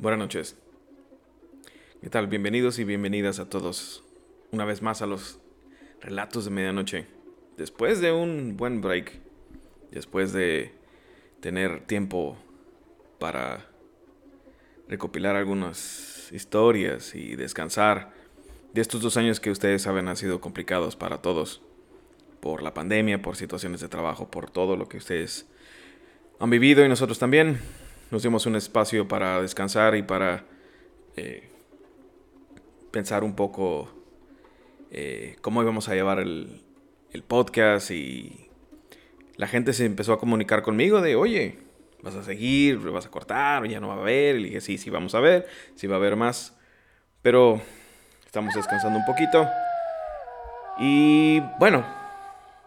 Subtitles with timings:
[0.00, 0.56] Buenas noches.
[2.00, 2.26] ¿Qué tal?
[2.26, 4.02] Bienvenidos y bienvenidas a todos
[4.50, 5.40] una vez más a los
[6.00, 7.06] relatos de medianoche.
[7.58, 9.20] Después de un buen break,
[9.90, 10.72] después de
[11.40, 12.38] tener tiempo
[13.18, 13.66] para
[14.88, 18.14] recopilar algunas historias y descansar
[18.72, 21.60] de estos dos años que ustedes saben han sido complicados para todos,
[22.40, 25.46] por la pandemia, por situaciones de trabajo, por todo lo que ustedes
[26.38, 27.60] han vivido y nosotros también
[28.10, 30.44] nos dimos un espacio para descansar y para
[31.16, 31.48] eh,
[32.90, 33.88] pensar un poco
[34.90, 36.62] eh, cómo íbamos a llevar el,
[37.26, 38.48] podcast y
[39.36, 41.58] la gente se empezó a comunicar conmigo de, oye,
[42.02, 44.36] vas a seguir, vas a cortar, ya no va a haber.
[44.36, 46.56] Y dije, sí, sí, vamos a ver, sí va a haber más.
[47.22, 47.60] Pero
[48.24, 49.48] estamos descansando un poquito.
[50.78, 51.84] Y bueno,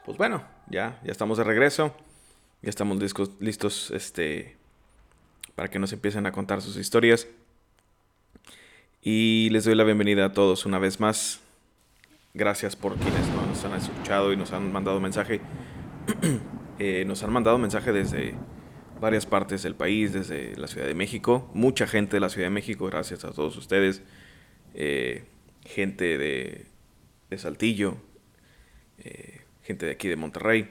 [0.05, 1.95] pues bueno, ya, ya estamos de regreso.
[2.61, 2.97] Ya estamos
[3.39, 4.57] listos este,
[5.55, 7.27] para que nos empiecen a contar sus historias.
[9.01, 11.41] Y les doy la bienvenida a todos una vez más.
[12.33, 15.41] Gracias por quienes nos han escuchado y nos han mandado mensaje.
[16.79, 18.33] Eh, nos han mandado mensaje desde
[18.99, 21.47] varias partes del país, desde la Ciudad de México.
[21.53, 24.01] Mucha gente de la Ciudad de México, gracias a todos ustedes.
[24.73, 25.23] Eh,
[25.63, 26.65] gente de,
[27.29, 27.97] de Saltillo,
[28.97, 30.67] eh, gente de aquí de Monterrey.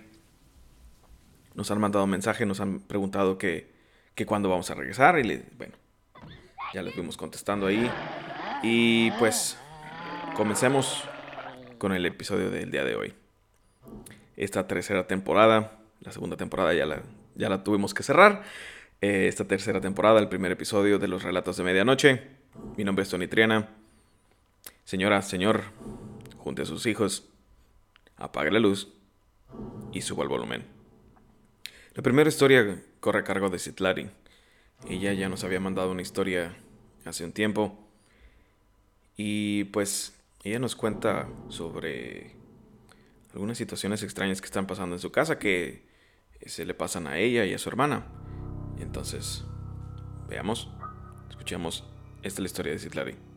[1.55, 3.72] Nos han mandado mensaje, nos han preguntado que
[4.15, 5.19] que cuando vamos a regresar.
[5.19, 5.75] Y le, bueno,
[6.75, 7.91] ya les fuimos contestando ahí.
[8.63, 9.59] Y pues
[10.37, 11.05] comencemos
[11.79, 13.15] con el episodio del día de hoy.
[14.37, 17.03] Esta tercera temporada, la segunda temporada ya la,
[17.35, 18.43] ya la tuvimos que cerrar.
[19.01, 22.23] Eh, esta tercera temporada, el primer episodio de los relatos de medianoche.
[22.77, 23.69] Mi nombre es Tony Triana.
[24.85, 25.63] Señora, señor,
[26.39, 27.29] junte a sus hijos,
[28.17, 28.93] apague la luz
[29.93, 30.65] y suba el volumen.
[31.95, 34.11] La primera historia corre a cargo de Citlari.
[34.89, 36.57] Ella ya nos había mandado una historia
[37.05, 37.77] hace un tiempo.
[39.17, 42.37] Y pues ella nos cuenta sobre
[43.35, 45.85] algunas situaciones extrañas que están pasando en su casa que
[46.47, 48.07] se le pasan a ella y a su hermana.
[48.79, 49.45] Entonces,
[50.29, 50.71] veamos,
[51.29, 51.85] escuchemos
[52.23, 53.32] esta es la historia de Citlari.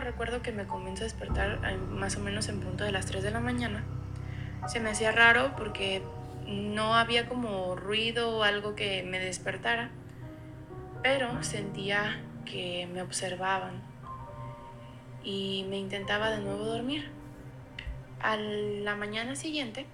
[0.00, 1.60] Recuerdo que me comienzo a despertar
[1.90, 3.84] más o menos en punto de las 3 de la mañana.
[4.66, 6.02] Se me hacía raro porque
[6.46, 9.90] no había como ruido o algo que me despertara,
[11.02, 13.82] pero sentía que me observaban
[15.22, 17.10] y me intentaba de nuevo dormir.
[18.20, 19.86] A la mañana siguiente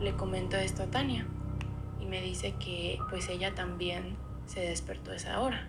[0.00, 1.26] le comento esto a Tania
[2.00, 5.66] y me dice que pues ella también se despertó a esa hora,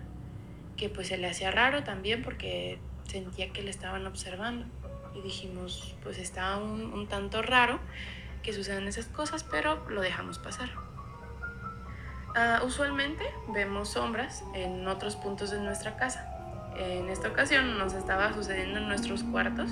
[0.76, 2.78] que pues se le hacía raro también porque
[3.18, 4.66] sentía que le estaban observando
[5.14, 7.78] y dijimos pues está un, tanto raro
[8.42, 10.70] que sucedan esas cosas pero lo dejamos pasar.
[12.34, 16.32] Ah, usualmente vemos sombras en otros puntos de nuestra casa
[16.78, 19.70] en esta ocasión nos estaba sucediendo en nuestros cuartos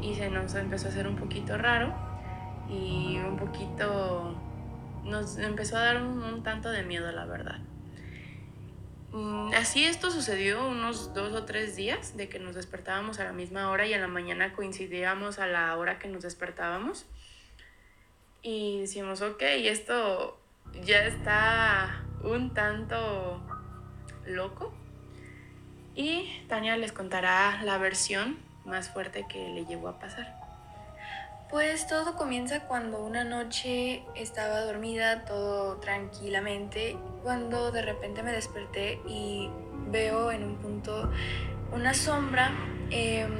[0.00, 1.92] y se nos empezó a hacer un poquito raro
[2.68, 4.34] y un poquito
[5.04, 7.58] nos empezó a dar un, tanto de miedo, la verdad.
[9.12, 13.32] Mm, así esto sucedió unos dos o tres días de que nos despertábamos a la
[13.32, 17.06] misma hora y en la mañana coincidíamos a la hora que nos despertábamos.
[18.42, 20.40] Y decimos, ok, esto
[20.84, 23.42] ya está un tanto
[24.26, 24.72] loco
[25.94, 30.39] y Tania les contará la versión más fuerte que le llegó a pasar.
[31.50, 39.00] Pues todo comienza cuando una noche estaba dormida todo tranquilamente, cuando de repente me desperté
[39.08, 39.50] y
[39.88, 41.10] veo en un punto
[41.72, 42.52] una sombra
[42.90, 43.32] em,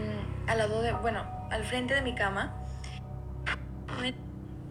[0.49, 2.57] al lado de, bueno, al frente de mi cama.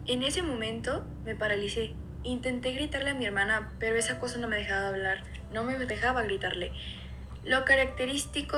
[0.05, 1.93] En ese momento me paralicé.
[2.23, 6.23] Intenté gritarle a mi hermana, pero esa cosa no me dejaba hablar, no me dejaba
[6.23, 6.73] gritarle.
[7.45, 8.57] Lo característico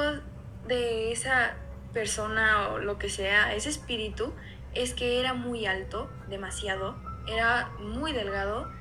[0.68, 1.56] de esa
[1.94, 4.34] persona o lo que sea, ese espíritu,
[4.74, 6.96] es que era muy alto, demasiado,
[7.28, 8.72] era muy delgado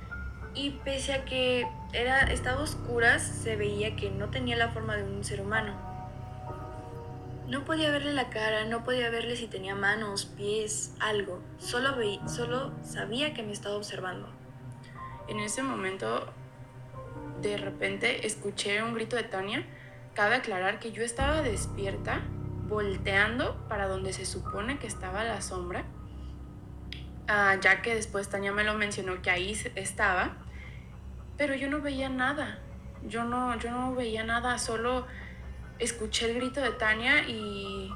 [0.55, 5.05] y pese a que era, estaba oscuras, se veía que no tenía la forma de
[5.05, 5.75] un ser humano.
[7.49, 11.41] No podía verle la cara, no podía verle si tenía manos, pies, algo.
[11.59, 14.29] Solo, veí, solo sabía que me estaba observando.
[15.27, 16.33] En ese momento,
[17.43, 19.67] de repente, escuché un grito de Tania.
[20.15, 22.21] Cabe aclarar que yo estaba despierta,
[22.71, 25.85] volteando para donde se supone que estaba la sombra,
[27.29, 30.37] ah, ya que después Tania me lo mencionó que ahí estaba,
[31.37, 32.61] pero yo no veía nada.
[33.03, 35.07] Yo no, yo no veía nada, solo
[35.79, 37.91] escuché el grito de Tania y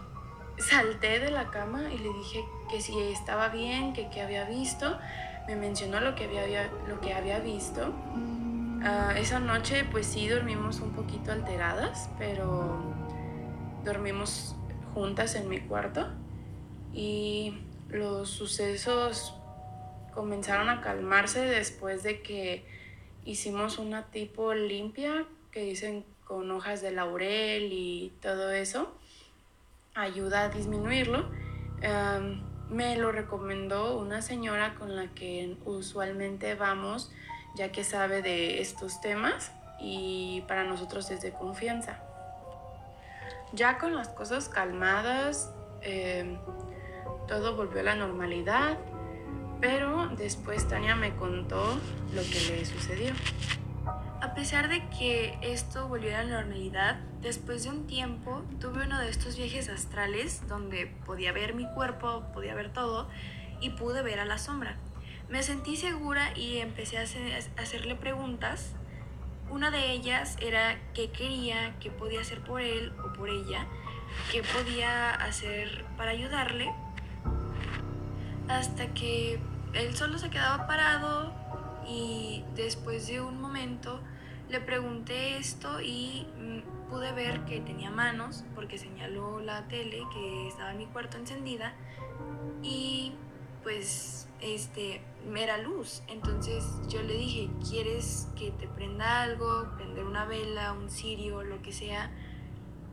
[0.59, 4.99] salté de la cama y le dije que si estaba bien, que qué había visto.
[5.47, 7.93] Me mencionó lo que había, lo que había visto.
[8.83, 12.83] Ah, esa noche pues sí dormimos un poquito alteradas, pero
[13.85, 14.57] dormimos
[14.95, 16.09] juntas en mi cuarto
[16.93, 17.59] y
[17.89, 19.35] los sucesos
[20.15, 22.65] comenzaron a calmarse después de que
[23.25, 28.95] hicimos una tipo limpia que dicen con hojas de laurel y todo eso,
[29.95, 31.29] ayuda a disminuirlo.
[32.71, 37.13] me lo recomendó una señora con la que usualmente vamos,
[37.57, 42.01] ya que sabe de estos temas y para nosotros es de confianza.
[43.55, 46.39] Ya con las cosas calmadas, em,
[47.29, 48.79] todo volvió a la normalidad,
[49.61, 51.79] pero después Tania me contó
[52.13, 53.13] lo que le sucedió.
[54.21, 58.99] A pesar de que esto volvió a la normalidad, después de un tiempo tuve uno
[58.99, 63.09] de estos viajes astrales donde podía ver mi cuerpo, podía ver todo
[63.61, 64.77] y pude ver a la sombra.
[65.29, 67.03] Me sentí segura y empecé a,
[67.63, 68.75] hacerle preguntas.
[69.55, 73.69] Una de ellas era qué quería, qué podía hacer por él o por ella,
[74.33, 76.75] qué podía hacer para ayudarle,
[78.49, 79.39] hasta que
[79.73, 81.33] él solo se quedaba parado
[81.87, 84.01] y después de un momento
[84.51, 90.49] le pregunté esto y mm, pude ver que tenía manos porque señaló la tele que
[90.49, 91.75] estaba en mi cuarto encendida
[92.61, 93.13] y
[93.63, 95.01] pues este
[95.35, 96.03] era luz.
[96.09, 99.69] Entonces yo le dije, ¿quieres que te prenda algo?
[99.77, 102.11] Prender una vela, un cirio, lo que sea.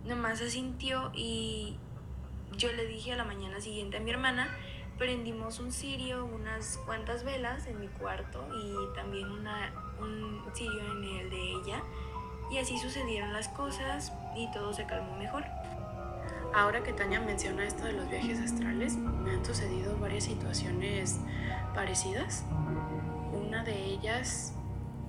[0.06, 1.78] Nomás asintió y
[2.58, 4.50] yo le dije a la mañana siguiente a mi hermana,
[4.98, 11.04] prendimos un cirio, unas cuantas velas en mi cuarto y también una un sirio en
[11.04, 11.84] el de ella
[12.52, 15.46] y así sucedieron las cosas y todo se calmó mejor.
[16.54, 21.18] Ahora que Tania menciona esto de los viajes astrales, me han sucedido varias situaciones
[21.74, 22.44] parecidas.
[23.32, 24.54] Una de ellas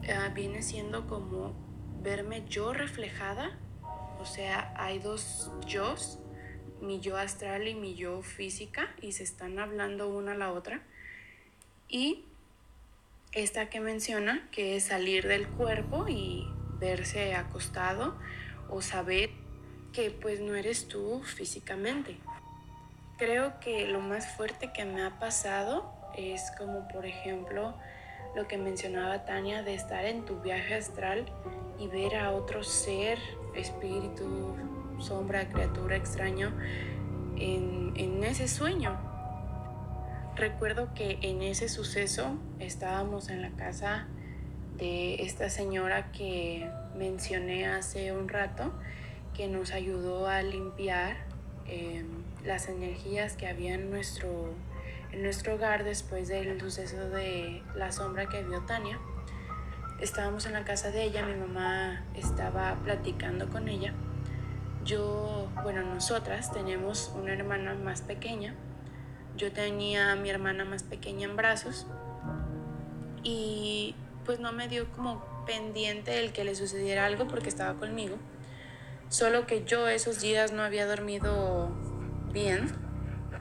[0.03, 1.53] eh, viene siendo como
[2.01, 3.59] verme yo reflejada,
[4.21, 5.97] o sea, hay dos yo,
[6.81, 10.83] mi yo astral y mi yo física, y se están hablando una a la otra.
[11.89, 12.25] Y
[13.33, 16.47] esta que menciona, que es salir del cuerpo y
[16.79, 18.17] verse acostado
[18.69, 19.42] o saber
[19.93, 22.17] que pues no eres tú físicamente.
[23.19, 27.75] Creo que lo más fuerte que me ha pasado es como por ejemplo
[28.35, 31.27] lo que mencionaba Tania de estar en tu viaje astral
[31.79, 33.19] y ver a otro ser,
[33.55, 34.57] espíritu,
[34.99, 36.53] sombra, criatura extraño
[37.37, 39.13] en, en ese sueño
[40.35, 44.07] Recuerdo que en ese suceso estábamos en la casa
[44.79, 48.73] de esta señora que mencioné hace un rato,
[49.35, 51.17] que nos ayudó a limpiar
[51.67, 52.07] em,
[52.45, 54.55] las energías que había en nuestro,
[55.13, 58.99] en nuestro hogar después del suceso de la sombra que vio Tania.
[60.01, 63.95] Estábamos en la casa de ella, mi mamá estaba platicando con ella.
[64.85, 68.55] Yo, bueno, nosotras tenemos una hermana más pequeña
[69.37, 71.87] yo tenía a mi hermana más pequeña en brazos
[73.23, 78.17] y pues no me dio como pendiente el que le sucediera algo porque estaba conmigo.
[79.13, 81.69] Solo que yo esos días no había dormido
[82.33, 82.73] bien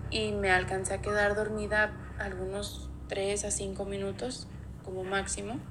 [0.10, 4.50] y me alcancé a quedar dormida algunos 3 a 5 minutos
[4.84, 5.62] como máximo.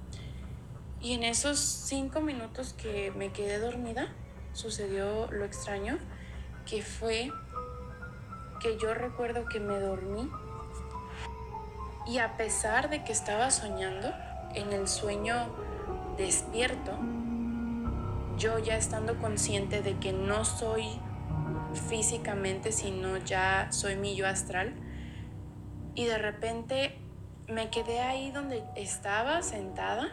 [1.02, 4.08] Y en esos 5 minutos que me quedé dormida
[4.54, 5.98] sucedió lo extraño
[6.64, 7.30] que fue
[8.62, 10.30] que yo recuerdo que me dormí
[12.06, 14.10] y a pesar de que estaba soñando,
[14.54, 15.54] en el sueño
[16.16, 16.98] despierto,
[18.40, 20.98] yo ya estando consciente de que no soy
[21.90, 24.72] físicamente, sino ya soy mi yo astral,
[25.94, 26.96] y de repente
[27.48, 30.08] me quedé ahí donde estaba sentada,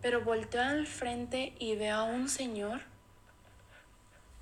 [0.00, 2.80] pero volteo al frente y veo a un señor.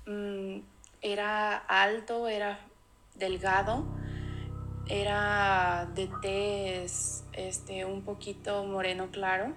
[0.05, 0.59] Mm,
[1.01, 2.59] era alto, era
[3.15, 3.85] delgado,
[4.87, 9.53] era de tez este, un poquito moreno claro,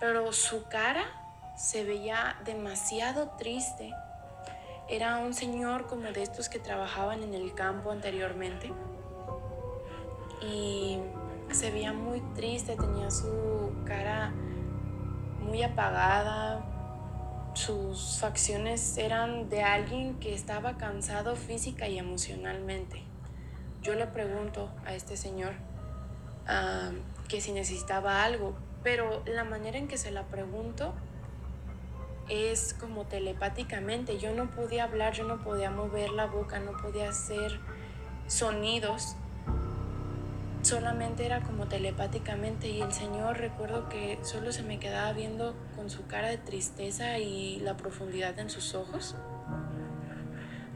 [0.00, 1.25] pero su cara
[1.56, 3.90] se veía demasiado triste
[4.88, 8.72] Era un señor como de estos que trabajaban en el campo anteriormente.
[10.40, 11.00] Y
[11.50, 14.32] se veía muy triste, tenía su cara
[15.40, 16.64] muy apagada,
[17.54, 23.02] sus facciones eran de alguien que estaba cansado física y emocionalmente.
[23.82, 25.54] Yo le pregunto a este señor
[26.46, 26.90] ah,
[27.28, 30.94] que si necesitaba algo, pero la manera en que se la pregunto
[32.28, 34.18] es como telepáticamente.
[34.18, 37.60] Yo no podía hablar, yo no podía mover la boca, no podía hacer
[38.26, 39.16] sonidos
[40.66, 45.90] solamente era como telepáticamente y el Señor recuerdo que solo se me quedaba viendo con
[45.90, 49.14] su cara de tristeza y la profundidad en sus ojos.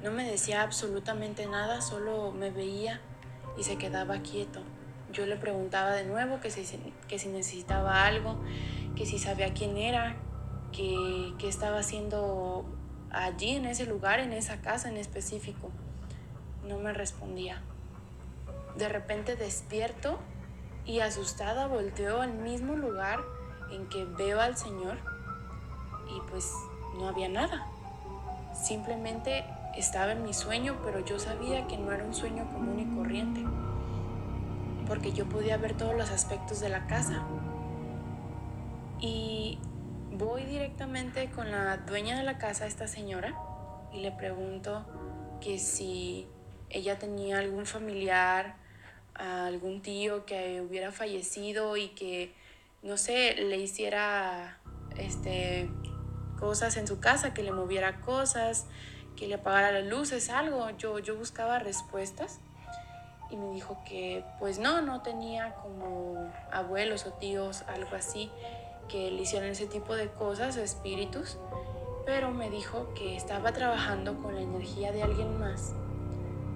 [0.05, 3.01] No me decía absolutamente nada, solo me veía
[3.59, 4.63] y se quedaba quieto.
[5.13, 6.65] Yo le preguntaba de nuevo que si,
[7.09, 8.41] que si necesitaba algo,
[8.95, 10.15] que si sabía quién era,
[10.73, 12.65] que, que estaba haciendo
[13.11, 15.71] allí, en ese lugar, en esa casa en específico.
[16.67, 17.63] No me respondía.
[18.77, 20.19] De repente despierto
[20.87, 23.21] y asustada volteo al mismo lugar
[23.71, 24.99] en que veo al Señor
[26.15, 26.53] y pues
[26.99, 27.67] no había nada.
[28.55, 29.45] Simplemente
[29.77, 33.45] estaba en mi sueño, pero yo sabía que no era un sueño común y corriente,
[34.87, 37.23] porque yo podía ver todos los aspectos de la casa.
[39.01, 39.59] Y
[40.13, 43.35] voy directamente con la dueña de la casa, esta señora,
[43.93, 44.87] y le pregunto
[45.41, 46.29] que si
[46.69, 48.57] ella tenía algún familiar
[49.21, 52.35] algún tío que hubiera fallecido y que,
[52.83, 54.59] no sé, le hiciera
[54.97, 55.69] este,
[56.39, 58.67] cosas en su casa, que le moviera cosas,
[59.17, 60.71] que le apagara las luces, algo.
[60.79, 62.41] Yo, yo buscaba respuestas
[63.31, 68.31] y me dijo que pues no, no tenía como abuelos o tíos, algo así,
[68.91, 71.39] que le hicieran ese tipo de cosas, espíritus,
[72.07, 75.75] pero me dijo que estaba trabajando con la energía de alguien más,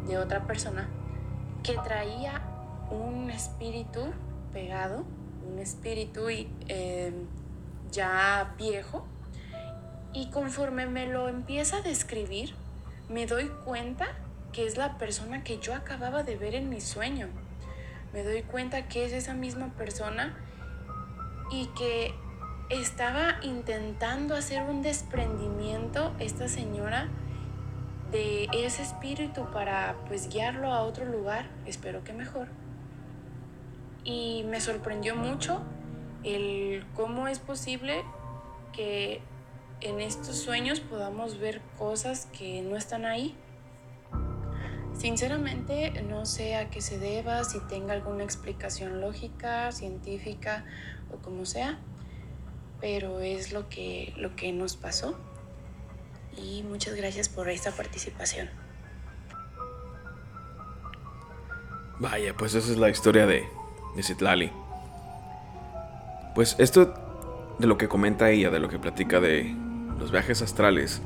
[0.06, 0.88] de otra persona,
[1.62, 2.42] que traía
[2.90, 4.00] un espíritu
[4.52, 5.04] pegado,
[5.50, 7.12] un espíritu eh,
[7.90, 9.06] ya viejo,
[10.12, 12.54] y conforme me lo empieza a describir,
[13.08, 14.06] me doy cuenta
[14.52, 17.28] que es la persona que yo acababa de ver en mi sueño.
[18.12, 20.36] Me doy cuenta que es esa misma persona
[21.50, 22.14] y que
[22.80, 27.08] estaba intentando hacer un desprendimiento esta señora
[28.12, 32.48] de ese espíritu para pues guiarlo a otro lugar, espero que mejor
[34.04, 35.62] y me sorprendió mucho
[36.22, 38.04] el cómo es posible
[38.72, 39.20] que
[39.80, 43.34] en estos sueños podamos ver cosas que no están ahí.
[44.96, 50.64] Sinceramente no sé a qué se deba, si tenga alguna explicación lógica, científica
[51.12, 51.78] o como sea,
[52.84, 55.18] pero es lo que, lo que nos pasó.
[56.36, 58.50] Y muchas gracias por esta participación.
[61.98, 63.48] Vaya, pues esa es la historia de,
[63.96, 64.52] de Citlali.
[66.34, 66.92] Pues esto
[67.58, 69.56] de lo que comenta ella, de lo que platica de
[69.98, 71.00] los viajes astrales,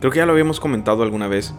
[0.00, 1.54] creo que ya lo habíamos comentado alguna vez,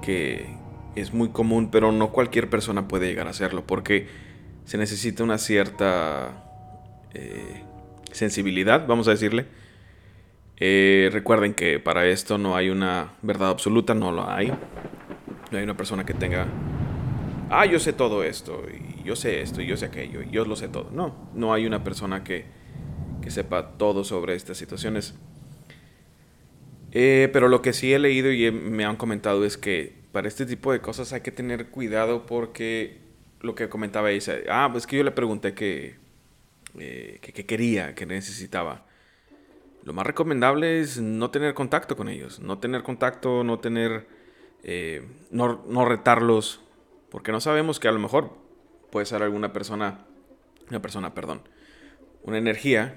[0.00, 0.56] que
[0.96, 4.08] es muy común, pero no cualquier persona puede llegar a hacerlo, porque
[4.64, 6.32] se necesita una cierta
[7.14, 7.62] eh,
[8.12, 9.46] sensibilidad, vamos a decirle.
[10.58, 14.52] Eh, recuerden que para esto no hay una verdad absoluta, no lo hay.
[15.50, 16.46] No hay una persona que tenga,
[17.50, 18.62] ah, yo sé todo esto,
[19.04, 20.88] yo sé esto y yo sé aquello y yo lo sé todo.
[20.92, 22.46] No, no hay una persona que,
[23.20, 25.14] que sepa todo sobre estas situaciones.
[26.92, 30.46] Eh, pero lo que sí he leído y me han comentado es que para este
[30.46, 33.00] tipo de cosas hay que tener cuidado porque
[33.40, 35.96] lo que comentaba ella, ah, pues que yo le pregunté que,
[36.78, 38.86] eh, que, quería, que necesitaba.
[39.84, 44.06] Lo más recomendable es no tener contacto con ellos, no tener contacto, no tener,
[44.62, 46.60] eh, no, no retarlos,
[47.10, 48.36] porque no sabemos que a lo mejor
[48.90, 50.06] puede ser alguna persona,
[50.70, 51.42] una persona, perdón,
[52.22, 52.96] una energía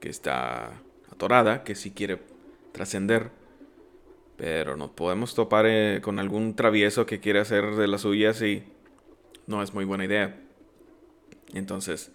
[0.00, 0.80] que está
[1.10, 2.20] atorada, que sí quiere
[2.72, 3.30] trascender,
[4.36, 8.64] pero nos podemos topar eh, con algún travieso que quiere hacer de las suyas y
[9.46, 10.40] no es muy buena idea.
[11.52, 12.12] Entonces,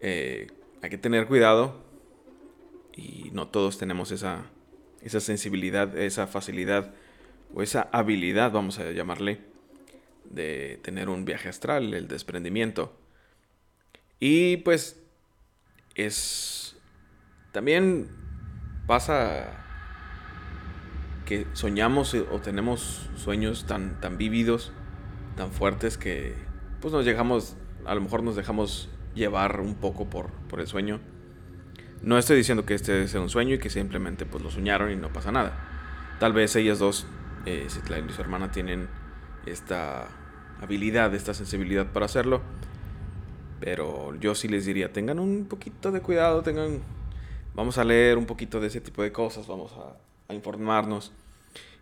[0.00, 0.48] eh,
[0.82, 1.82] hay que tener cuidado
[2.94, 4.46] y no todos tenemos esa,
[5.02, 6.94] esa sensibilidad, esa facilidad
[7.54, 9.40] o esa habilidad, vamos a llamarle,
[10.24, 12.96] de tener un viaje astral, el desprendimiento.
[14.18, 15.00] Y pues
[15.94, 16.76] es...
[17.52, 18.08] También
[18.86, 19.64] pasa
[21.24, 24.72] que soñamos o tenemos sueños tan, tan vívidos,
[25.36, 26.34] tan fuertes que
[26.80, 31.00] pues nos dejamos, a lo mejor nos dejamos llevar un poco por, por el sueño.
[32.02, 34.96] No estoy diciendo que este sea un sueño y que simplemente pues lo soñaron y
[34.96, 35.58] no pasa nada.
[36.20, 37.06] Tal vez ellas dos,
[37.46, 38.88] eh, y su hermana, tienen
[39.46, 40.08] esta
[40.60, 42.42] habilidad, esta sensibilidad para hacerlo.
[43.58, 46.80] Pero yo sí les diría, tengan un poquito de cuidado, tengan...
[47.54, 49.96] Vamos a leer un poquito de ese tipo de cosas, vamos a,
[50.30, 51.10] a informarnos.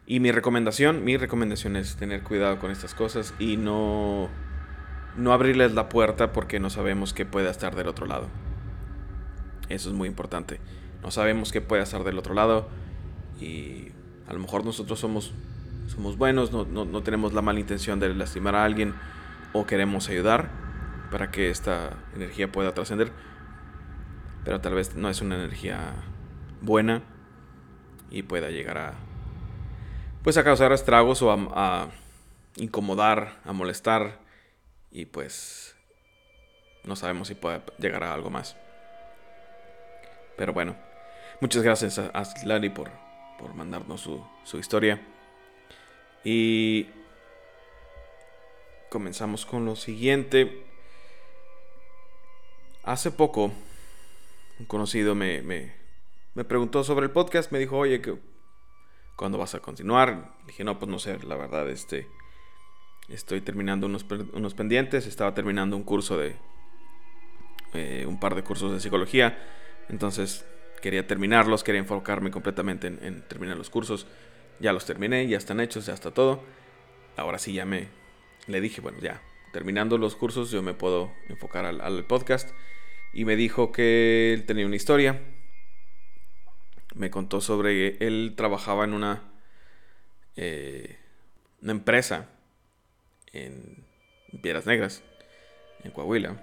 [0.07, 4.29] Y mi recomendación, mi recomendación es tener cuidado con estas cosas y no,
[5.17, 8.29] no abrirles la puerta porque no sabemos qué pueda estar del otro lado.
[9.69, 10.61] Eso es muy importante.
[11.03, 12.69] No sabemos qué puede estar del otro lado
[13.41, 13.89] y
[14.29, 15.33] a lo mejor nosotros somos,
[15.87, 18.95] somos buenos, no, no tenemos la mala intención de lastimar a alguien
[19.53, 20.51] o queremos ayudar
[21.11, 23.13] para que esta energía pueda trascender.
[24.45, 25.93] Pero tal vez no es una energía
[26.61, 27.03] buena
[28.11, 28.95] y pueda llegar a
[30.23, 31.89] pues a causar estragos o a, a
[32.57, 34.24] incomodar, a molestar
[34.95, 35.75] y pues
[36.85, 38.57] no sabemos si puede llegar a algo más.
[40.37, 40.77] Pero bueno,
[41.41, 42.91] muchas gracias a, a por,
[43.39, 45.05] por mandarnos su, su historia.
[46.23, 46.87] Y
[48.89, 50.65] comenzamos con lo siguiente.
[52.85, 53.51] Hace poco,
[54.61, 55.75] un conocido me, me,
[56.35, 57.51] me, preguntó sobre el podcast.
[57.51, 58.01] Me dijo, oye,
[59.17, 60.37] ¿cuándo vas a continuar?
[60.47, 62.07] dije, no, pues no sé, la verdad, este,
[63.09, 65.07] estoy terminando unos, unos pendientes.
[65.07, 66.37] Estaba terminando un curso de,
[67.75, 69.39] eh, un par de cursos de psicología
[69.89, 70.45] entonces
[70.81, 74.07] quería terminarlos, quería enfocarme completamente en, terminar los cursos.
[74.61, 76.43] Ya los terminé, ya están hechos, ya está todo.
[77.17, 77.89] Ahora sí ya me
[78.47, 82.51] le dije, bueno, ya, terminando los cursos yo me puedo enfocar al, podcast.
[83.13, 85.21] Y me dijo que él tenía una historia.
[86.95, 89.23] Me contó sobre él trabajaba en una,
[90.37, 90.99] eh,
[91.63, 92.29] una empresa
[93.35, 93.85] en
[94.41, 95.03] Piedras Negras,
[95.83, 96.37] en Coahuila.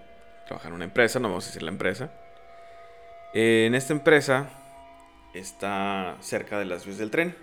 [0.48, 2.12] Trabaja en una empresa, no vamos a decir la empresa.
[3.34, 4.50] Eh, en esta empresa
[5.34, 7.36] está cerca de las vías del tren.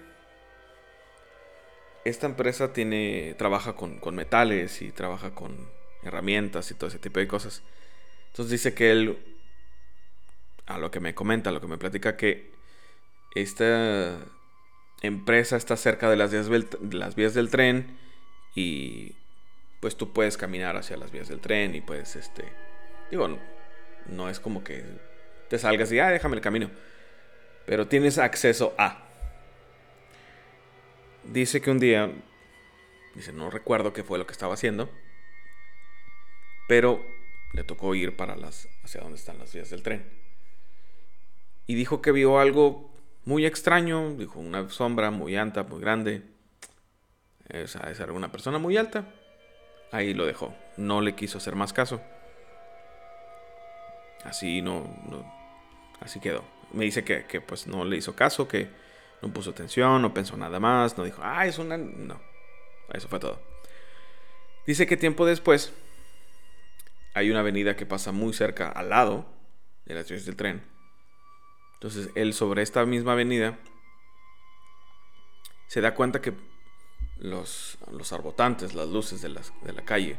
[2.05, 5.69] Esta empresa tiene, trabaja con, metales y trabaja con
[6.03, 7.63] herramientas y todo ese tipo de cosas.
[8.29, 9.19] Entonces dice que él,
[10.67, 12.53] a lo que me comenta, a lo que me platica, que
[13.35, 14.19] esta
[15.03, 16.49] empresa está cerca de las vías,
[16.91, 17.99] las vías del tren
[18.55, 19.15] y
[19.81, 22.45] pues tú puedes caminar hacia las vías del tren y puedes, este,
[23.11, 23.39] digo,
[24.07, 24.85] no es como que
[25.49, 26.71] te salgas y, ah, déjame el camino.
[27.67, 29.05] Pero tienes acceso a.
[31.25, 32.11] Dice que un día,
[33.15, 34.91] dice, no recuerdo qué fue lo que estaba haciendo,
[36.67, 37.05] pero
[37.53, 40.09] le tocó ir para las, hacia donde están las vías del tren.
[41.67, 42.91] Y dijo que vio algo
[43.25, 46.23] muy extraño, dijo una sombra muy alta, muy grande.
[47.49, 49.13] Esa es una persona muy alta.
[49.91, 50.55] Ahí lo dejó.
[50.77, 52.01] No le quiso hacer más caso.
[54.25, 55.39] Así no, no
[56.01, 56.45] Así quedó.
[56.73, 58.69] Me dice que, pues no le hizo caso, que
[59.23, 61.77] no puso atención, no pensó nada más, no dijo, ah, es una...
[61.77, 62.21] No,
[62.93, 63.41] eso fue todo.
[64.67, 65.73] Dice que tiempo después
[67.15, 69.27] hay una avenida que pasa muy cerca al lado
[69.87, 70.63] de las vías del tren.
[71.75, 73.59] Entonces él sobre esta misma avenida
[75.69, 76.35] se da cuenta que
[77.19, 80.17] los, los arbotantes, las luces de, de la calle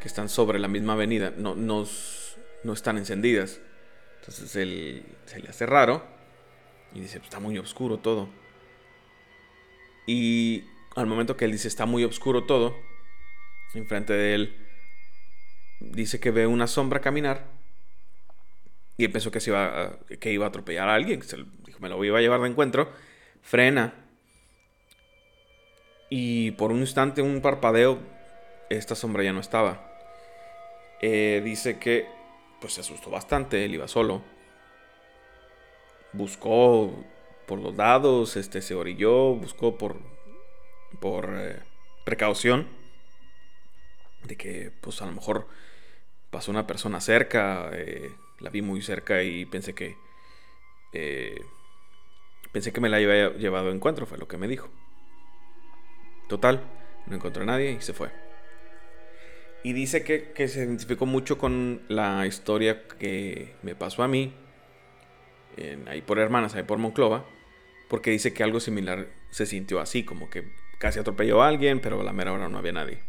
[0.00, 1.86] que están sobre la misma avenida no, no,
[2.64, 3.60] no están encendidas.
[4.20, 6.04] Entonces él se le hace raro
[6.94, 8.28] y dice, pues, está muy oscuro todo.
[10.06, 10.64] Y
[10.96, 12.74] al momento que él dice, está muy oscuro todo,
[13.74, 14.66] enfrente de él
[15.80, 17.46] dice que ve una sombra caminar
[18.96, 21.22] y él pensó que, se iba a, que iba a atropellar a alguien.
[21.22, 22.92] Se dijo, me lo iba a llevar de encuentro.
[23.40, 23.94] Frena.
[26.10, 28.00] Y por un instante, un parpadeo,
[28.68, 29.88] esta sombra ya no estaba.
[31.00, 32.06] Eh, dice que
[32.60, 34.22] pues se asustó bastante, él iba solo.
[36.12, 36.92] Buscó
[37.46, 39.96] por los lados, este, se orilló, buscó por,
[41.00, 41.60] por eh,
[42.04, 42.68] precaución
[44.24, 45.46] de que pues a lo mejor
[46.30, 49.96] pasó una persona cerca, eh, la vi muy cerca y pensé que
[52.52, 54.68] pensé que me la había llevado a encuentro, fue lo que me dijo.
[56.30, 56.62] Total,
[57.06, 58.08] no encontró a nadie y se fue.
[59.64, 64.32] Y dice que, se identificó mucho con la historia que me pasó a mí,
[65.88, 67.26] ahí por Hermanas, ahí por Monclova,
[67.88, 72.00] porque dice que algo similar se sintió así, como que casi atropelló a alguien, pero
[72.00, 73.00] a la mera hora no había nadie.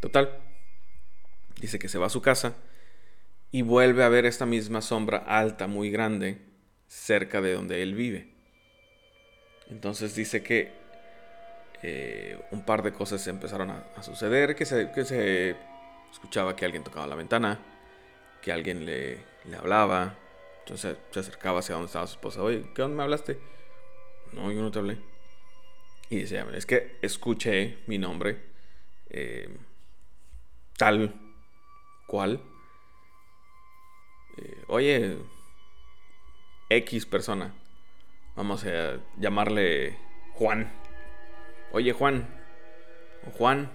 [0.00, 0.40] Total,
[1.60, 2.56] dice que se va a su casa
[3.52, 6.38] y vuelve a ver esta misma sombra alta, muy grande,
[6.88, 8.32] cerca de donde él vive.
[9.68, 10.79] Entonces dice que
[11.82, 15.56] eh, un par de cosas empezaron a, suceder, que se, que se,
[16.12, 17.58] escuchaba que alguien tocaba la ventana,
[18.42, 20.14] que alguien le, le hablaba,
[20.60, 23.38] entonces se acercaba hacia donde estaba su esposa, oye, ¿qué onda me hablaste?
[24.32, 24.98] no, yo no te hablé.
[26.08, 28.42] Y dice, es que escuché mi nombre,
[29.10, 29.48] eh,
[30.76, 31.14] tal
[32.06, 32.42] cual.
[34.38, 35.18] Eh, oye,
[36.68, 37.54] X persona,
[38.34, 39.96] vamos a llamarle
[40.34, 40.79] Juan.
[41.72, 42.26] Oye, Juan,
[43.26, 43.70] o Juan,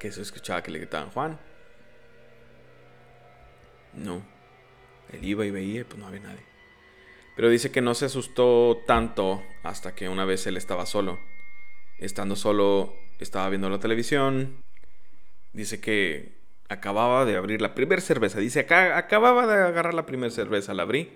[0.00, 1.38] que se escuchaba que le gritaban Juan.
[3.94, 4.22] No,
[5.12, 6.44] él iba y veía, pues no había nadie.
[7.34, 11.18] Pero dice que no se asustó tanto hasta que una vez él estaba solo
[11.98, 14.62] Estando solo, estaba viendo la televisión.
[15.54, 16.36] Dice que
[16.68, 18.38] acababa de abrir la primera cerveza.
[18.38, 21.10] Dice, acá acababa de agarrar la primera cerveza, la abrí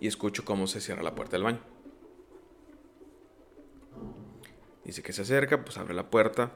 [0.00, 1.60] y escucho cómo se cierra la puerta del baño.
[4.88, 6.50] Dice que se acerca, pues abre la puerta.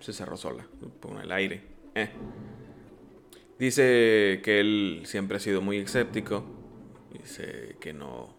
[0.00, 0.66] Se cerró sola,
[0.98, 1.62] con el aire.
[1.94, 2.08] Eh.
[3.56, 6.44] Dice que él siempre ha sido muy escéptico.
[7.12, 8.36] Dice que no,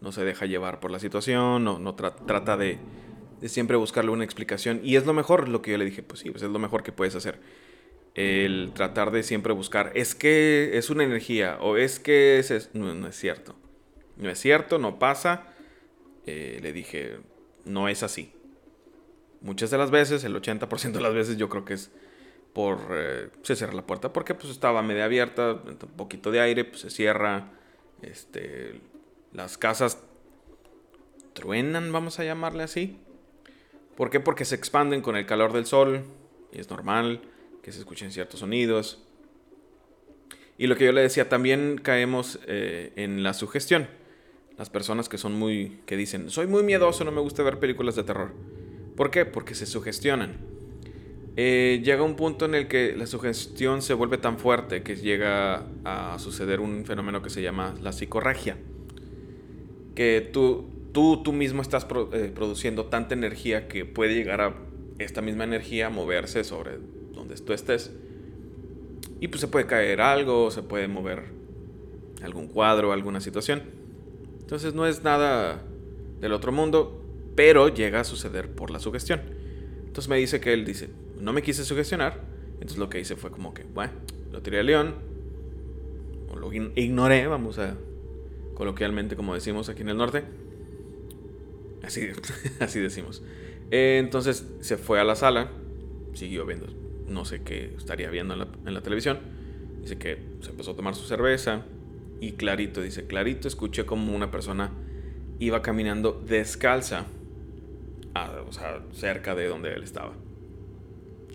[0.00, 2.78] no se deja llevar por la situación, no, no trata de,
[3.44, 4.80] siempre buscarle una explicación.
[4.82, 6.82] Y es lo mejor, lo que yo le dije, pues sí, pues es lo mejor
[6.82, 7.38] que puedes hacer.
[8.14, 13.06] El tratar de siempre buscar, es que es una energía, o es que es, no,
[13.06, 13.56] es cierto.
[14.16, 15.48] No es cierto, no pasa.
[16.24, 17.18] Eh, le dije,
[17.64, 18.32] no es así.
[19.40, 21.90] Muchas de las veces, el 80% de las veces yo creo que es
[22.52, 22.78] por...
[22.90, 26.82] Eh, se cierra la puerta porque pues estaba media abierta, un poquito de aire, pues
[26.82, 27.52] se cierra.
[28.02, 28.80] Este,
[29.32, 29.98] las casas
[31.32, 32.98] truenan, vamos a llamarle así.
[33.96, 34.20] ¿Por qué?
[34.20, 36.04] Porque se expanden con el calor del sol
[36.52, 37.20] y es normal
[37.62, 39.02] que se escuchen ciertos sonidos.
[40.58, 43.88] Y lo que yo le decía, también caemos eh, en la sugestión.
[44.60, 47.96] Las personas que son muy, que dicen, soy muy miedoso, no me gusta ver películas
[47.96, 48.34] de terror.
[48.94, 49.24] ¿Por qué?
[49.24, 50.36] Porque se sugestionan.
[51.38, 55.64] Eh, llega un punto en el que la sugestión se vuelve tan fuerte que llega
[55.86, 58.58] a suceder un fenómeno que se llama la psicorragia
[59.94, 64.54] que tú, tú, tú mismo estás eh, produciendo tanta energía que puede llegar a
[64.98, 66.72] esta misma energía a moverse sobre
[67.14, 67.92] donde tú estés.
[69.20, 71.22] Y pues se puede caer algo, se puede mover
[72.22, 73.79] algún cuadro, alguna situación.
[74.50, 75.62] Entonces no es nada
[76.18, 77.00] del otro mundo,
[77.36, 79.20] pero llega a suceder por la sugestión.
[79.86, 82.20] Entonces me dice que él dice, no me quise sugestionar.
[82.54, 83.92] Entonces lo que hice fue como que, bueno,
[84.32, 84.96] lo tiré a león,
[86.30, 87.76] o lo ignoré, vamos a
[88.54, 90.24] coloquialmente como decimos aquí en el norte.
[91.84, 92.08] Así,
[92.58, 93.22] así decimos.
[93.70, 95.52] Eh, entonces se fue a la sala,
[96.12, 96.66] siguió viendo,
[97.06, 99.20] no sé qué estaría viendo en la, televisión.
[99.80, 101.66] Dice que se empezó a tomar su cerveza
[102.20, 104.72] y clarito, dice, clarito escuché como una persona
[105.38, 107.06] iba caminando descalza,
[108.46, 110.12] o sea, cerca de donde él estaba.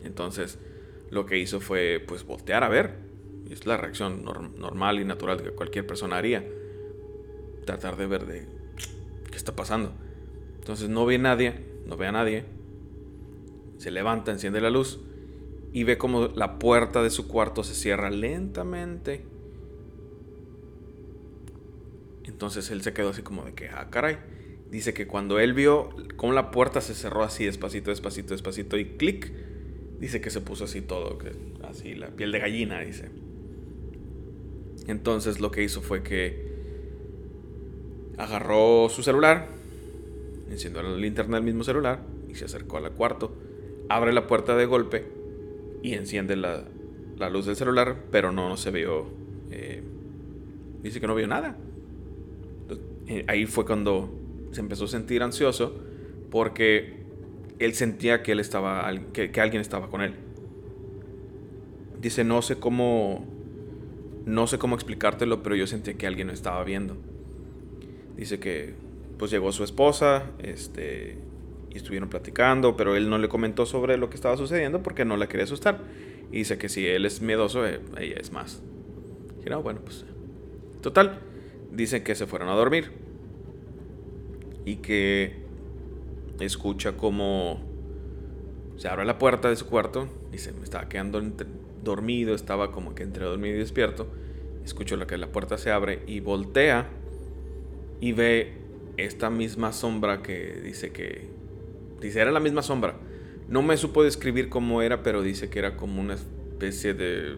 [0.04, 0.60] Entonces
[1.10, 3.04] lo que hizo fue pues voltear a ver.
[3.50, 6.44] Es la reacción normal y natural que cualquier persona haría
[7.66, 8.48] tratar de ver de
[9.30, 9.92] qué está pasando.
[10.60, 11.54] Entonces no ve a nadie,
[11.86, 12.46] no ve a nadie.
[13.78, 15.00] Se levanta, enciende la luz
[15.74, 19.26] y ve como la puerta de su cuarto se cierra lentamente.
[22.26, 24.18] Entonces él se quedó así como de que, ah, caray.
[24.70, 28.86] Dice que cuando él vio cómo la puerta se cerró así despacito, despacito, despacito y
[28.98, 29.32] clic,
[30.00, 31.32] dice que se puso así todo, que
[31.64, 33.10] así la piel de gallina, dice.
[34.88, 36.56] Entonces lo que hizo fue que
[38.18, 39.48] Agarró su celular,
[40.50, 43.36] encendió la linterna del mismo celular y se acercó al cuarto.
[43.90, 45.06] Abre la puerta de golpe
[45.84, 46.64] y enciende la,
[47.30, 49.08] luz del celular, pero no, se vio.
[49.52, 49.84] Eh,
[50.82, 51.58] dice que no vio nada.
[53.08, 54.10] Eh, ahí fue cuando
[54.52, 55.80] se empezó a sentir ansioso
[56.32, 57.04] porque
[57.60, 60.16] él sentía que él estaba que, que, alguien estaba con él.
[62.02, 63.26] Dice, no sé cómo
[64.26, 66.98] no sé cómo explicártelo, pero yo sentía que alguien me estaba viendo.
[68.18, 68.74] Dice que
[69.18, 71.18] pues llegó su esposa, este,
[71.72, 75.18] y estuvieron platicando, pero él no le comentó sobre lo que estaba sucediendo porque no
[75.18, 75.82] la quería asustar.
[76.32, 78.62] Y dice que si él es miedoso, eh, ella es más.
[79.46, 80.06] Y no, bueno, pues.
[80.82, 81.20] Total,
[81.72, 82.92] dicen que se fueron a dormir.
[84.66, 85.46] Y que
[86.40, 87.60] escucha como
[88.78, 90.08] se abre la puerta de su cuarto.
[90.32, 91.22] Dice, me estaba quedando
[91.84, 94.08] dormido, estaba como que entre dormido y despierto.
[94.64, 96.90] Escucho la que la puerta se abre y voltea
[98.02, 98.54] y ve
[98.98, 101.30] esta misma sombra que dice que...
[102.02, 102.96] Dice, era la misma sombra.
[103.48, 107.38] No me supo describir cómo era, pero dice que era como una especie de...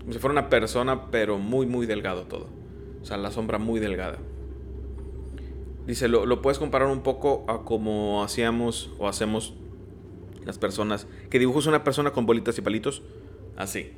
[0.00, 2.48] Como si fuera una persona, pero muy, muy delgado todo.
[3.02, 4.18] O sea, la sombra muy delgada.
[5.86, 9.54] Dice, lo, lo puedes comparar un poco a como hacíamos o hacemos
[10.44, 11.06] las personas.
[11.30, 13.02] Que dibujas una persona con bolitas y palitos.
[13.56, 13.92] Así.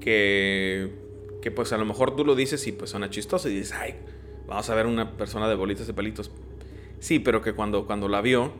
[0.00, 1.06] Que
[1.46, 3.94] que pues a lo mejor tú lo dices y pues suena chistoso y dices, ay,
[4.48, 6.32] vamos a ver una persona de bolitas de palitos.
[6.98, 8.52] Sí, pero que cuando, cuando la vio,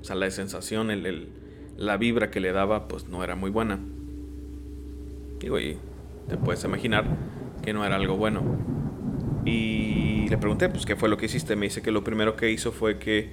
[0.00, 1.30] o sea, la sensación, el,
[1.76, 3.80] la vibra que le daba, pues no era muy buena.
[5.40, 5.78] Digo, y
[6.28, 7.06] te puedes imaginar
[7.68, 8.40] que no era algo bueno.
[9.44, 11.54] Y le pregunté, pues, ¿qué fue lo que hiciste?
[11.54, 13.28] Me dice que lo primero que hizo fue que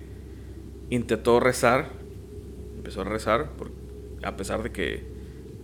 [0.89, 1.87] intentó rezar,
[2.75, 3.51] empezó a rezar,
[4.23, 5.03] a pesar de que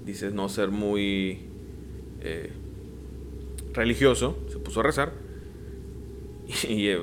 [0.05, 1.49] dices no ser muy
[2.21, 2.53] eh,
[3.73, 5.11] religioso, se puso a rezar.
[6.69, 6.99] Y, eh,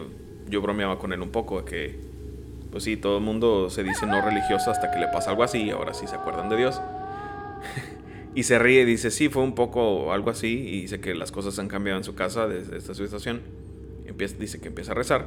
[0.48, 2.00] yo bromeaba con él un poco, de que,
[2.70, 5.68] pues sí, todo el mundo se dice no religioso hasta que le pasa algo así,
[5.68, 6.80] ahora sí se acuerdan de Dios.
[8.38, 11.32] y se ríe y dice, sí, fue un poco algo así, y dice que las
[11.32, 13.40] cosas han cambiado en su casa desde esta situación.
[14.06, 15.26] Empieza, dice que empieza a rezar.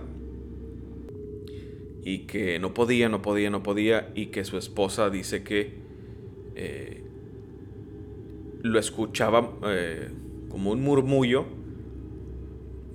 [2.06, 5.74] Y que no podía, no podía, no podía, y que su esposa dice que
[6.56, 7.04] eh,
[8.62, 10.08] lo escuchaba eh,
[10.48, 11.44] como un murmullo,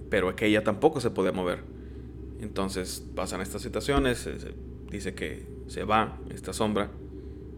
[0.09, 1.59] pero que ella tampoco se podía mover.
[2.41, 4.27] Entonces pasan estas situaciones,
[4.91, 6.91] dice que se va esta sombra,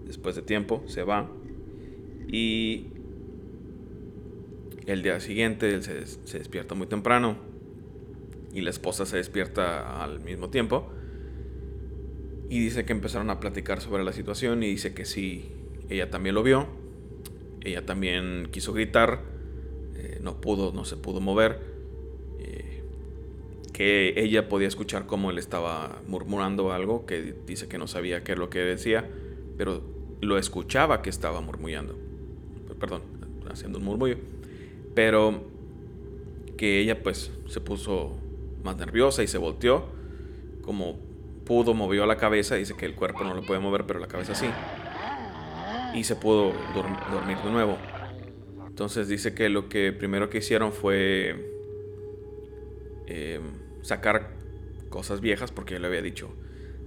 [0.07, 1.31] después de tiempo se va
[2.28, 2.86] y
[4.86, 7.36] el día siguiente él se, despierta muy temprano
[8.54, 10.90] y la esposa se despierta al mismo tiempo
[12.48, 15.50] y dice que empezaron a platicar sobre la situación y dice que sí,
[15.90, 16.66] ella también lo vio,
[17.62, 19.22] ella también quiso gritar,
[19.96, 21.60] eh, no pudo, no se pudo mover,
[22.38, 22.82] eh,
[23.72, 28.32] que ella podía escuchar cómo él estaba murmurando algo, que dice que no sabía qué
[28.32, 29.08] es lo que decía,
[29.58, 29.82] pero
[30.22, 31.98] lo escuchaba que estaba murmullando,
[32.78, 33.02] perdón,
[33.50, 34.16] haciendo un murmullo,
[34.94, 35.42] pero
[36.56, 38.16] que ella pues se puso
[38.64, 39.86] más nerviosa y se volteó,
[40.62, 40.98] como
[41.44, 44.34] pudo, movió la cabeza, dice que el cuerpo no lo puede mover, pero la cabeza
[44.34, 44.46] sí,
[45.94, 47.78] y se pudo dormir de nuevo.
[48.66, 51.50] Entonces dice que lo que primero que hicieron fue
[53.06, 53.42] em,
[53.82, 54.34] sacar
[54.88, 56.28] cosas viejas, porque yo le había dicho,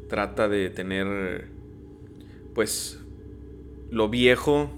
[0.08, 1.48] trata de tener,
[2.54, 3.00] pues,
[3.90, 4.72] lo viejo,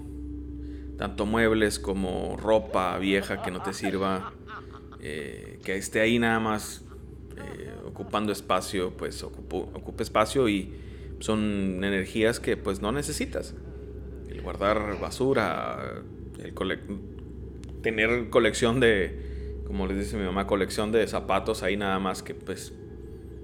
[0.96, 4.32] tanto muebles como ropa vieja que no te sirva,
[5.00, 6.84] eh, que esté ahí nada más
[7.36, 10.72] eh, ocupando espacio, pues ocupe espacio y
[11.20, 13.54] son energías que pues no necesitas.
[14.28, 16.02] El guardar basura,
[16.38, 16.54] el
[17.82, 22.34] tener colección de, como les dice mi mamá, colección de zapatos ahí nada más que
[22.34, 22.72] pues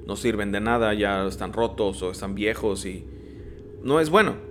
[0.06, 3.06] no sirven de nada, ya están rotos o están viejos y
[3.82, 4.49] no es bueno.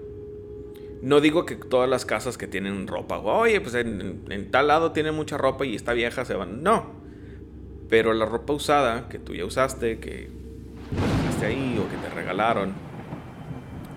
[1.02, 5.12] No digo que todas las casas que tienen ropa, oye, pues en, tal lado tiene
[5.12, 6.62] mucha ropa y está vieja, se van.
[6.62, 6.92] No.
[7.90, 10.30] Pero la ropa usada que tú ya usaste, que
[11.24, 12.74] dejaste ahí o que te regalaron,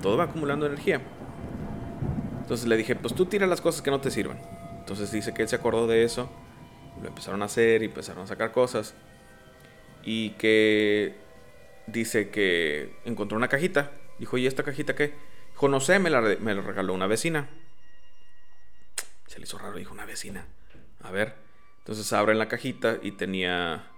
[0.01, 1.01] todo va acumulando energía.
[2.41, 4.39] Entonces le dije, pues tú tira las cosas que no te sirvan.
[4.79, 6.31] Entonces dice que él se acordó de eso,
[7.03, 8.95] lo empezaron a hacer y empezaron a sacar cosas.
[10.05, 11.15] Y que
[11.87, 13.91] dice que encontró una cajita.
[14.19, 15.15] Dijo, ¿y esta cajita qué?
[15.53, 17.49] Dijo, no sé, me la, me regaló una vecina.
[19.27, 20.47] Se le hizo raro, dijo, una vecina.
[21.03, 21.35] A ver.
[21.79, 23.91] Entonces abren la cajita y tenía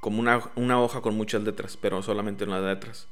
[0.00, 3.08] como una, una hoja con muchas letras, pero solamente una letras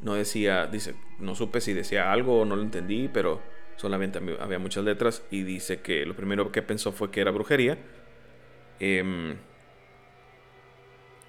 [0.00, 3.40] no decía, dice, no supe si decía algo o no lo entendí, pero
[3.76, 7.78] solamente había muchas letras y dice que lo primero que pensó fue que era brujería.
[8.80, 9.36] Em,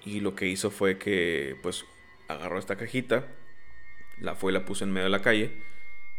[0.04, 1.84] y lo que hizo fue que pues
[2.28, 3.24] agarró esta cajita,
[4.20, 5.52] la fue y la puso en medio de la calle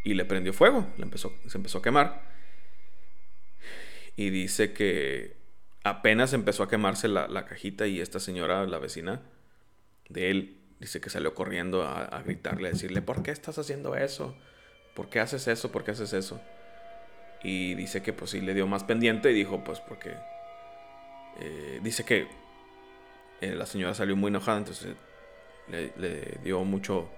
[0.04, 2.22] y le prendió fuego, le empezó, se empezó a quemar.
[4.16, 5.36] Y dice que
[5.84, 9.22] apenas empezó a quemarse la, la cajita y esta señora, la vecina
[10.08, 14.36] de él, dice que salió corriendo a, gritarle, a decirle, ¿por qué estás haciendo eso?
[14.94, 15.70] ¿Por qué haces eso?
[15.72, 16.40] ¿Por qué haces eso?
[17.42, 20.14] Y dice que pues sí le dio más pendiente y dijo pues porque...
[21.40, 22.26] Eh, dice que
[23.40, 24.96] eh, la señora salió muy enojada, entonces
[25.68, 27.08] le, dio mucho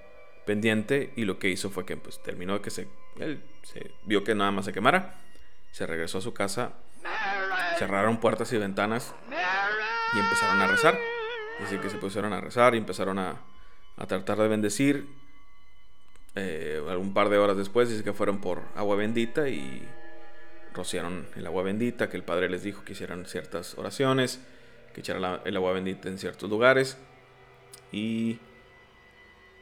[0.50, 2.88] pendiente y lo que hizo fue que pues terminó que se...
[3.20, 3.40] Él
[4.02, 5.14] vio que nada más se quemara,
[5.70, 6.72] se regresó a su casa,
[7.78, 9.14] cerraron puertas y ventanas
[10.12, 10.98] y empezaron a rezar.
[11.60, 13.36] Dice que se pusieron a rezar y empezaron a,
[13.96, 15.06] a tratar de bendecir.
[16.34, 19.86] Eh, un par de horas después dice que fueron por agua bendita y
[20.74, 24.40] rociaron el agua bendita, que el Padre les dijo que hicieran ciertas oraciones,
[24.94, 26.98] que echaran el agua bendita en ciertos lugares
[27.92, 28.40] y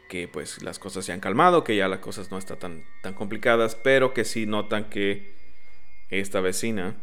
[0.09, 3.14] que pues las cosas se han calmado, que ya las cosas no están tan, tan
[3.14, 5.35] complicadas, pero que sí notan que
[6.11, 6.97] esta vecina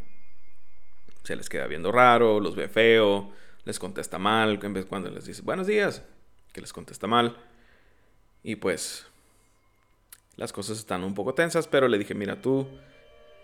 [1.24, 3.32] se les queda viendo raro, los ve feo,
[3.64, 6.04] les contesta mal, en vez cuando les dice buenos días,
[6.52, 7.38] que les contesta mal.
[8.44, 9.08] Y pues
[10.36, 12.68] las cosas están un poco tensas, pero le dije, mira tú,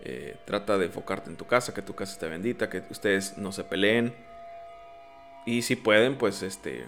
[0.00, 3.52] eh, trata de enfocarte en tu casa, que tu casa esté bendita, que ustedes no
[3.52, 4.14] se peleen.
[5.46, 6.86] Y si pueden, pues este,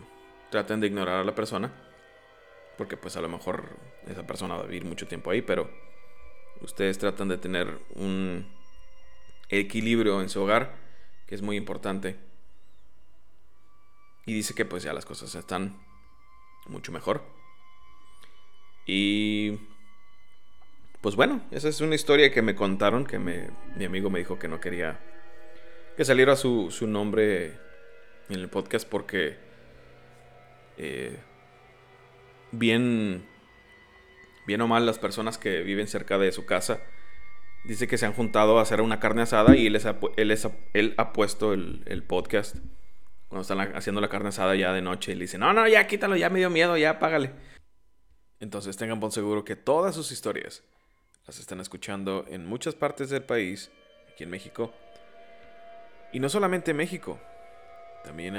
[0.50, 1.72] traten de ignorar a la persona.
[2.76, 5.70] Porque pues a lo mejor esa persona va a vivir mucho tiempo ahí, pero
[6.60, 8.46] ustedes tratan de tener un
[9.48, 10.74] equilibrio en su hogar,
[11.26, 12.16] que es muy importante.
[14.26, 15.78] Y dice que pues ya las cosas están
[16.66, 17.22] mucho mejor.
[18.86, 19.58] Y
[21.00, 24.48] pues bueno, esa es una historia que me contaron, que mi amigo me dijo que
[24.48, 24.98] no quería
[25.96, 27.58] que saliera su, su nombre
[28.28, 29.36] en el podcast porque
[30.76, 31.16] eh,
[32.58, 33.24] bien,
[34.46, 36.80] bien o mal las personas que viven cerca de su casa,
[37.64, 39.80] dice que se han juntado a hacer una carne asada y él,
[40.16, 40.38] él,
[40.74, 42.56] él ha puesto el, el, podcast
[43.28, 45.86] cuando están haciendo la carne asada ya de noche y le dice, no, no, ya
[45.86, 47.32] quítalo, ya me dio miedo, ya págale.
[48.40, 50.62] Entonces tengan por seguro que todas sus historias
[51.26, 53.70] las están escuchando en muchas partes del país,
[54.12, 54.72] aquí en México.
[56.12, 57.18] Y no solamente en México,
[58.04, 58.34] también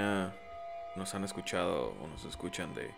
[0.95, 2.91] nos han escuchado o nos escuchan de,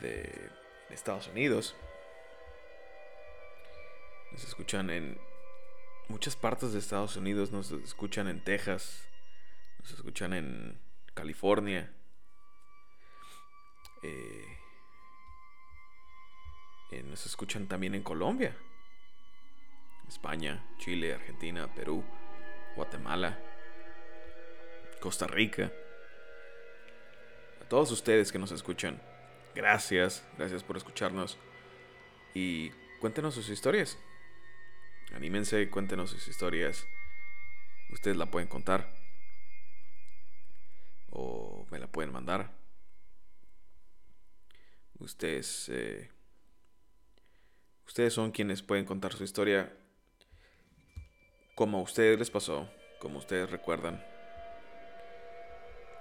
[0.00, 0.50] de
[0.90, 1.76] Estados Unidos.
[4.32, 5.18] Nos escuchan en
[6.08, 9.06] muchas partes de Estados Unidos, nos escuchan en Texas,
[9.80, 10.78] nos escuchan en
[11.14, 11.92] California.
[14.02, 14.58] Eh,
[16.92, 18.56] eh, nos escuchan también en Colombia,
[20.08, 22.04] España, Chile, Argentina, Perú,
[22.76, 23.38] Guatemala,
[25.00, 25.72] Costa Rica.
[27.60, 29.00] A todos ustedes que nos escuchan,
[29.58, 31.36] gracias, gracias por escucharnos
[32.32, 33.98] y cuéntenos sus historias.
[35.12, 36.86] Anímense, cuéntenos sus historias.
[37.90, 38.88] Ustedes la pueden contar
[41.10, 42.52] o me la pueden mandar.
[45.00, 46.08] Ustedes eh,
[47.84, 49.72] Ustedes son quienes pueden contar su historia
[51.56, 54.04] como a ustedes les pasó, como ustedes recuerdan.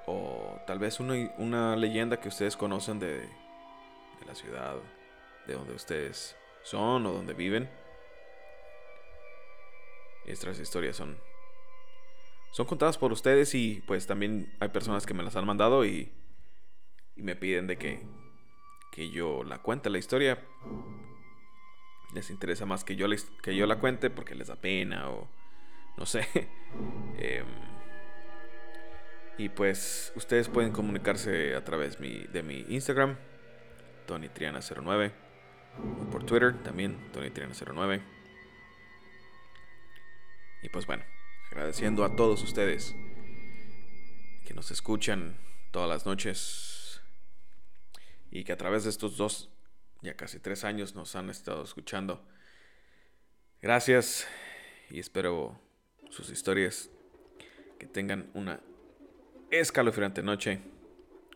[0.05, 3.27] O tal vez una, una leyenda que ustedes conocen de,
[4.19, 4.77] de la ciudad,
[5.45, 7.69] de donde ustedes son o donde viven.
[10.25, 11.17] Estas historias son
[12.51, 16.11] son contadas por ustedes y pues también hay personas que me las han mandado y,
[17.15, 18.01] y me piden de que,
[18.91, 20.43] que yo la cuente la historia
[22.13, 25.27] les interesa más que yo, les, que yo la cuente porque les da pena o
[25.97, 26.27] no sé.
[27.19, 27.45] Em,
[29.37, 33.17] y pues ustedes pueden comunicarse a través de mi Instagram,
[34.07, 35.11] TonyTriana09,
[35.77, 38.01] o por Twitter también, TonyTriana09.
[40.63, 41.03] Y pues bueno,
[41.51, 42.95] agradeciendo a todos ustedes
[44.45, 45.37] que nos escuchan
[45.71, 47.01] todas las noches
[48.31, 49.49] y que a través de estos dos
[50.01, 52.25] ya casi tres años nos han estado escuchando.
[53.61, 54.27] Gracias
[54.89, 55.59] y espero
[56.09, 56.89] sus historias
[57.79, 58.61] que tengan una
[59.51, 60.61] escalofriante noche.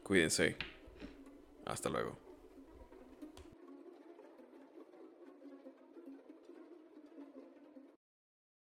[0.04, 0.58] Cuídense.
[1.66, 2.31] Hasta luego.